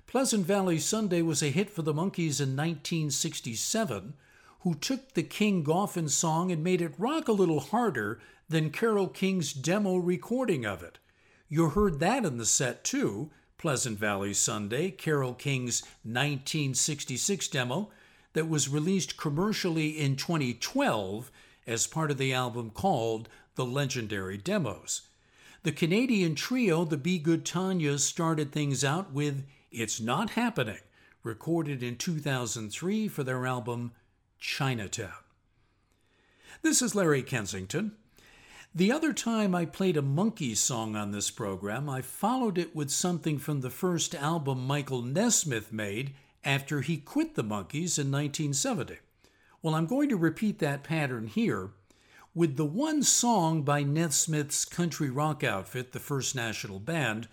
Pleasant 0.06 0.46
Valley 0.46 0.78
Sunday 0.78 1.20
was 1.20 1.42
a 1.42 1.50
hit 1.50 1.68
for 1.68 1.82
the 1.82 1.92
Monkees 1.92 2.40
in 2.40 2.56
1967 2.56 4.14
who 4.60 4.74
took 4.74 5.14
the 5.14 5.22
King 5.22 5.64
Goffin 5.64 6.08
song 6.08 6.50
and 6.50 6.64
made 6.64 6.82
it 6.82 6.94
rock 6.98 7.28
a 7.28 7.32
little 7.32 7.60
harder 7.60 8.20
than 8.48 8.70
Carole 8.70 9.08
King's 9.08 9.52
demo 9.52 9.96
recording 9.96 10.64
of 10.64 10.82
it. 10.82 10.98
You 11.48 11.70
heard 11.70 12.00
that 12.00 12.24
in 12.24 12.38
the 12.38 12.46
set 12.46 12.84
too, 12.84 13.30
Pleasant 13.56 13.98
Valley 13.98 14.34
Sunday, 14.34 14.90
Carole 14.90 15.34
King's 15.34 15.82
1966 16.02 17.48
demo 17.48 17.90
that 18.32 18.48
was 18.48 18.68
released 18.68 19.16
commercially 19.16 19.98
in 19.98 20.16
2012 20.16 21.30
as 21.66 21.86
part 21.86 22.10
of 22.10 22.18
the 22.18 22.32
album 22.32 22.70
called 22.70 23.28
The 23.56 23.64
Legendary 23.64 24.36
Demos. 24.36 25.08
The 25.64 25.72
Canadian 25.72 26.34
trio, 26.34 26.84
the 26.84 26.96
Be 26.96 27.18
Good 27.18 27.44
Tanyas, 27.44 28.00
started 28.00 28.52
things 28.52 28.84
out 28.84 29.12
with 29.12 29.44
It's 29.72 30.00
Not 30.00 30.30
Happening, 30.30 30.78
recorded 31.22 31.82
in 31.82 31.96
2003 31.96 33.08
for 33.08 33.24
their 33.24 33.44
album 33.44 33.92
Chinatown. 34.38 35.12
This 36.62 36.82
is 36.82 36.94
Larry 36.94 37.22
Kensington. 37.22 37.92
The 38.74 38.92
other 38.92 39.12
time 39.12 39.54
I 39.54 39.64
played 39.64 39.96
a 39.96 40.02
Monkee 40.02 40.54
song 40.54 40.94
on 40.94 41.10
this 41.10 41.30
program, 41.30 41.88
I 41.88 42.02
followed 42.02 42.58
it 42.58 42.76
with 42.76 42.90
something 42.90 43.38
from 43.38 43.60
the 43.60 43.70
first 43.70 44.14
album 44.14 44.66
Michael 44.66 45.02
Nesmith 45.02 45.72
made 45.72 46.14
after 46.44 46.80
he 46.80 46.96
quit 46.96 47.34
the 47.34 47.42
Monkees 47.42 47.98
in 47.98 48.12
1970. 48.12 48.98
Well, 49.62 49.74
I'm 49.74 49.86
going 49.86 50.08
to 50.10 50.16
repeat 50.16 50.58
that 50.60 50.84
pattern 50.84 51.26
here 51.26 51.70
with 52.34 52.56
the 52.56 52.64
one 52.64 53.02
song 53.02 53.62
by 53.62 53.82
Nesmith's 53.82 54.64
country 54.64 55.10
rock 55.10 55.42
outfit, 55.42 55.92
the 55.92 55.98
First 55.98 56.36
National 56.36 56.78
Band, 56.78 57.26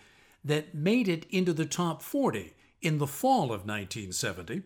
that 0.44 0.74
made 0.74 1.08
it 1.08 1.26
into 1.30 1.54
the 1.54 1.66
top 1.66 2.02
40 2.02 2.54
in 2.82 2.98
the 2.98 3.08
fall 3.08 3.46
of 3.46 3.68
1970. 3.68 4.64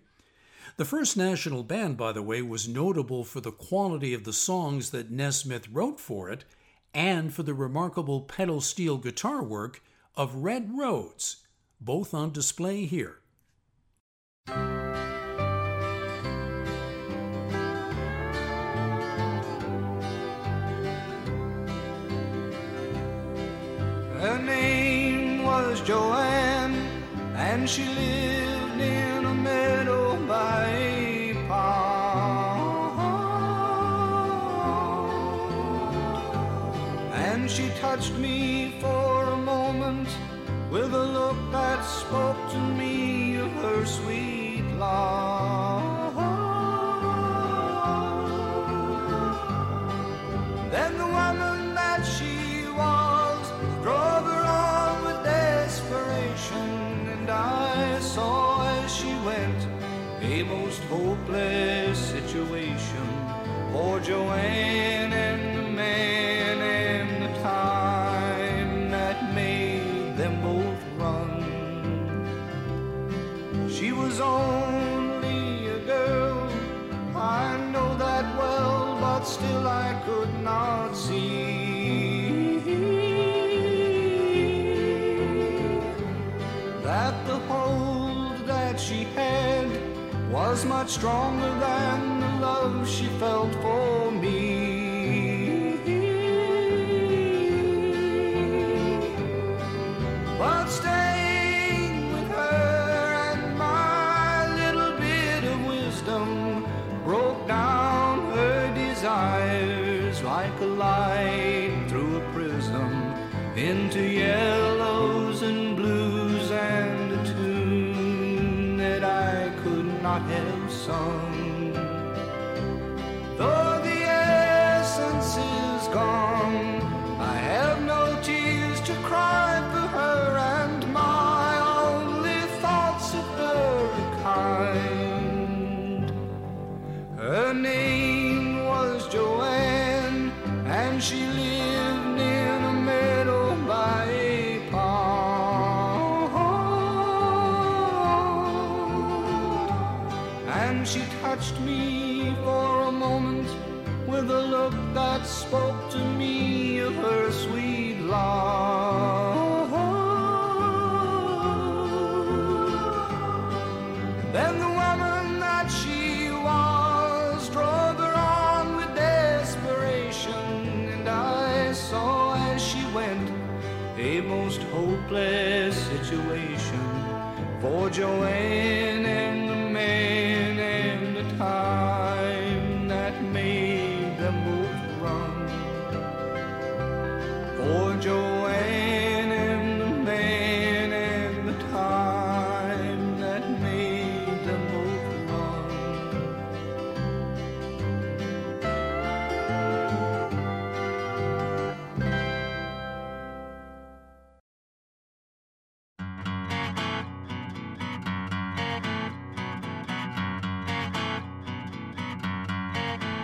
The 0.77 0.85
First 0.85 1.17
National 1.17 1.63
Band, 1.63 1.97
by 1.97 2.11
the 2.11 2.21
way, 2.21 2.41
was 2.41 2.67
notable 2.67 3.23
for 3.23 3.41
the 3.41 3.51
quality 3.51 4.13
of 4.13 4.23
the 4.23 4.33
songs 4.33 4.91
that 4.91 5.11
Nesmith 5.11 5.67
wrote 5.69 5.99
for 5.99 6.29
it 6.29 6.45
and 6.93 7.33
for 7.33 7.43
the 7.43 7.53
remarkable 7.53 8.21
pedal 8.21 8.61
steel 8.61 8.97
guitar 8.97 9.43
work 9.43 9.81
of 10.15 10.35
Red 10.35 10.71
Rhodes, 10.77 11.37
both 11.81 12.13
on 12.13 12.31
display 12.31 12.85
here. 12.85 13.17
Her 24.19 24.41
name 24.43 25.43
was 25.43 25.81
Joanne, 25.81 26.75
and 27.35 27.69
she 27.69 27.85
lived 27.85 28.38
touched 37.95 38.13
me 38.19 38.71
for 38.79 39.23
a 39.23 39.37
moment 39.37 40.07
with 40.69 40.93
a 40.93 41.05
look 41.17 41.39
that 41.51 41.81
spoke 41.81 42.37
to 42.51 42.59
me 42.81 43.35
of 43.37 43.51
her 43.63 43.83
sweet 43.83 44.63
love. 44.77 46.13
Then 50.69 50.91
the 50.99 51.09
woman 51.19 51.73
that 51.81 52.01
she 52.15 52.67
was 52.81 53.41
drove 53.81 54.25
her 54.33 54.43
on 54.67 55.05
with 55.05 55.19
desperation, 55.23 56.69
and 57.15 57.27
I 57.27 57.99
saw 58.01 58.67
as 58.83 58.95
she 58.97 59.11
went 59.29 59.61
a 60.21 60.43
most 60.43 60.81
hopeless 60.93 61.97
situation 61.97 63.09
for 63.71 63.99
Joanne 63.99 64.98
only 74.19 75.67
a 75.67 75.79
girl, 75.79 76.49
I 77.15 77.57
know 77.71 77.97
that 77.97 78.25
well, 78.37 78.97
but 78.99 79.23
still 79.23 79.67
I 79.67 80.01
could 80.05 80.33
not 80.43 80.93
see 80.93 82.59
that 86.83 87.25
the 87.27 87.37
hold 87.51 88.47
that 88.47 88.79
she 88.79 89.03
had 89.15 89.67
was 90.31 90.65
much 90.65 90.89
stronger 90.89 91.53
than 91.59 92.19
the 92.19 92.45
love 92.45 92.89
she 92.89 93.05
felt 93.19 93.53
for 93.55 94.11
me. 94.11 94.58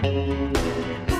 Música 0.05 1.14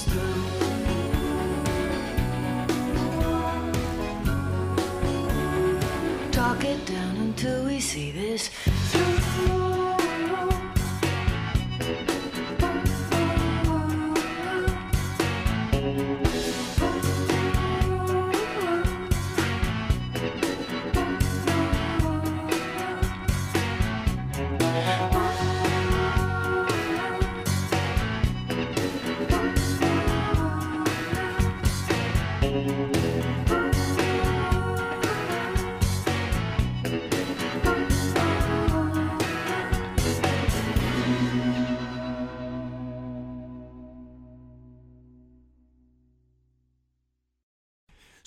through. 0.00 0.20
Talk 6.30 6.64
it 6.64 6.86
down 6.86 7.16
until 7.16 7.66
we 7.66 7.78
see 7.78 8.10
this 8.10 8.48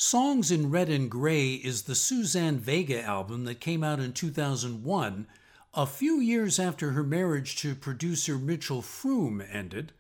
Songs 0.06 0.51
in 0.51 0.70
Red 0.70 0.88
and 0.88 1.10
Gray 1.10 1.53
is 1.53 1.82
the 1.82 1.95
Suzanne 1.95 2.60
Vega 2.60 3.01
album 3.01 3.45
that 3.45 3.60
came 3.60 3.84
out 3.84 3.99
in 3.99 4.14
2001, 4.14 5.26
a 5.74 5.88
few 5.88 6.20
years 6.20 6.60
after 6.60 6.91
her 6.91 7.03
marriage 7.03 7.56
to 7.56 7.74
producer 7.74 8.38
Mitchell 8.38 8.84
Froom 8.84 9.43
ended. 9.51 9.93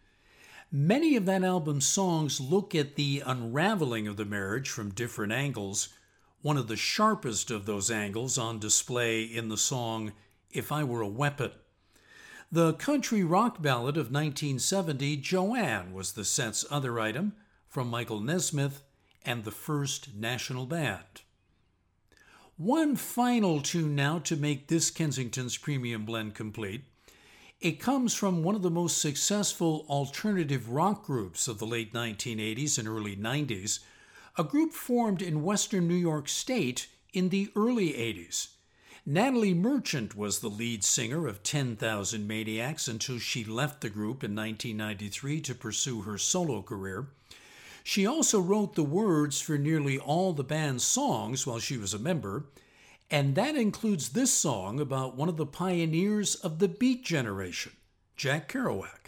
Many 0.71 1.15
of 1.15 1.25
that 1.25 1.43
album's 1.43 1.87
songs 1.87 2.39
look 2.39 2.75
at 2.75 2.97
the 2.97 3.23
unraveling 3.25 4.07
of 4.07 4.15
the 4.15 4.25
marriage 4.25 4.69
from 4.69 4.91
different 4.91 5.33
angles, 5.33 5.89
one 6.43 6.55
of 6.55 6.67
the 6.67 6.77
sharpest 6.77 7.49
of 7.49 7.65
those 7.65 7.89
angles 7.89 8.37
on 8.37 8.59
display 8.59 9.23
in 9.23 9.49
the 9.49 9.57
song 9.57 10.13
If 10.51 10.71
I 10.71 10.83
Were 10.83 11.01
a 11.01 11.07
Weapon. 11.07 11.49
The 12.51 12.73
country 12.73 13.23
rock 13.23 13.59
ballad 13.59 13.97
of 13.97 14.11
1970, 14.11 15.17
Joanne, 15.17 15.93
was 15.93 16.11
the 16.11 16.25
set's 16.25 16.63
other 16.69 16.99
item 16.99 17.33
from 17.67 17.89
Michael 17.89 18.19
Nesmith 18.19 18.83
and 19.25 19.43
the 19.43 19.51
First 19.51 20.15
National 20.15 20.65
Band. 20.65 21.21
One 22.57 22.95
final 22.95 23.61
tune 23.61 23.95
now 23.95 24.19
to 24.19 24.35
make 24.35 24.67
this 24.67 24.89
Kensington's 24.89 25.57
premium 25.57 26.05
blend 26.05 26.35
complete. 26.35 26.83
It 27.59 27.79
comes 27.79 28.13
from 28.13 28.43
one 28.43 28.55
of 28.55 28.61
the 28.61 28.69
most 28.69 28.99
successful 28.99 29.85
alternative 29.89 30.69
rock 30.69 31.05
groups 31.05 31.47
of 31.47 31.59
the 31.59 31.65
late 31.65 31.93
1980s 31.93 32.77
and 32.77 32.87
early 32.87 33.15
90s, 33.15 33.79
a 34.37 34.43
group 34.43 34.73
formed 34.73 35.21
in 35.21 35.43
western 35.43 35.87
New 35.87 35.95
York 35.95 36.29
State 36.29 36.87
in 37.11 37.29
the 37.29 37.51
early 37.55 37.89
80s. 37.93 38.49
Natalie 39.05 39.53
Merchant 39.53 40.15
was 40.15 40.39
the 40.39 40.49
lead 40.49 40.83
singer 40.83 41.27
of 41.27 41.43
10,000 41.43 42.27
Maniacs 42.27 42.87
until 42.87 43.19
she 43.19 43.43
left 43.43 43.81
the 43.81 43.89
group 43.89 44.23
in 44.23 44.35
1993 44.35 45.41
to 45.41 45.53
pursue 45.53 46.01
her 46.01 46.17
solo 46.17 46.61
career. 46.61 47.07
She 47.87 48.07
also 48.07 48.39
wrote 48.39 48.73
the 48.73 48.83
words 48.83 49.39
for 49.39 49.59
nearly 49.59 49.99
all 49.99 50.33
the 50.33 50.43
band's 50.43 50.83
songs 50.83 51.45
while 51.45 51.59
she 51.59 51.77
was 51.77 51.93
a 51.93 51.99
member, 51.99 52.47
and 53.11 53.35
that 53.35 53.55
includes 53.55 54.09
this 54.09 54.33
song 54.33 54.79
about 54.79 55.15
one 55.15 55.29
of 55.29 55.37
the 55.37 55.45
pioneers 55.45 56.33
of 56.33 56.57
the 56.57 56.67
Beat 56.67 57.05
Generation, 57.05 57.73
Jack 58.17 58.51
Kerouac. 58.51 59.04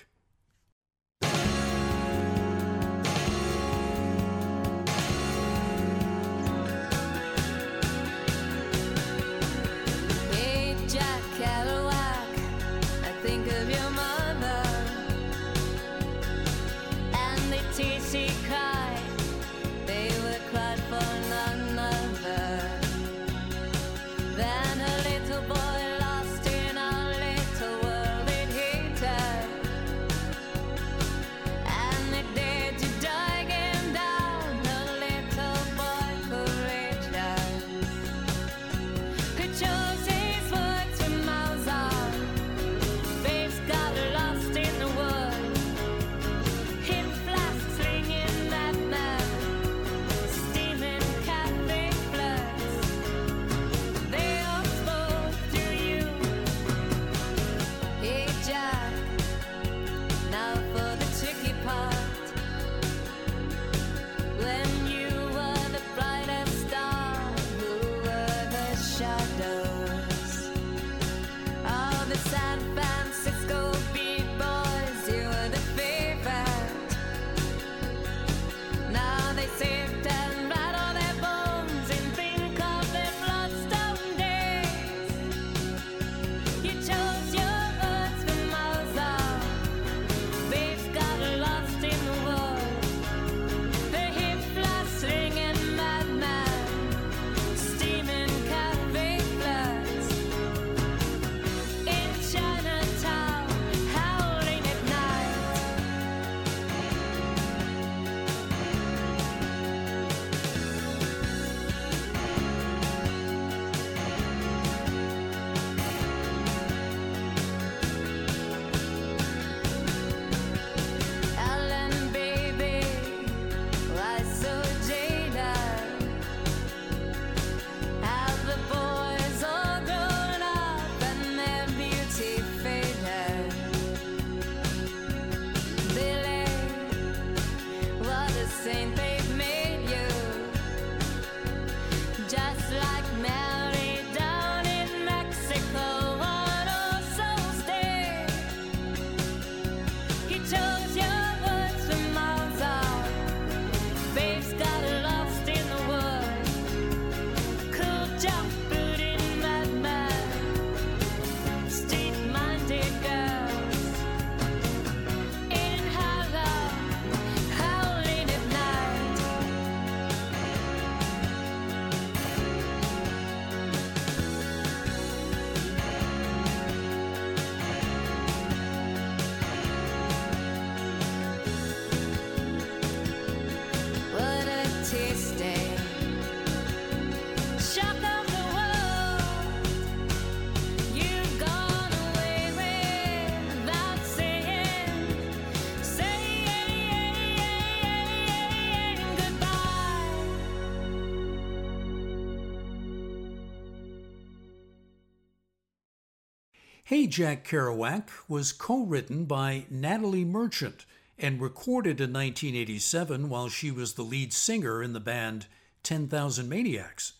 Hey 206.87 207.05
Jack 207.05 207.45
Kerouac 207.45 208.07
was 208.29 208.53
co 208.53 208.85
written 208.85 209.25
by 209.25 209.65
Natalie 209.69 210.23
Merchant 210.23 210.85
and 211.19 211.41
recorded 211.41 211.99
in 211.99 212.13
1987 212.13 213.27
while 213.27 213.49
she 213.49 213.71
was 213.71 213.95
the 213.95 214.03
lead 214.03 214.31
singer 214.31 214.81
in 214.81 214.93
the 214.93 215.01
band 215.01 215.47
10,000 215.83 216.47
Maniacs. 216.47 217.11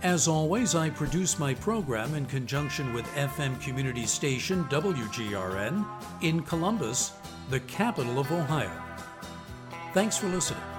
As 0.02 0.28
always, 0.28 0.76
I 0.76 0.90
produce 0.90 1.40
my 1.40 1.54
program 1.54 2.14
in 2.14 2.24
conjunction 2.26 2.92
with 2.92 3.04
FM 3.14 3.60
community 3.60 4.06
station 4.06 4.62
WGRN 4.66 5.84
in 6.22 6.40
Columbus, 6.42 7.14
the 7.50 7.58
capital 7.60 8.20
of 8.20 8.30
Ohio. 8.30 8.70
Thanks 9.94 10.16
for 10.16 10.28
listening. 10.28 10.77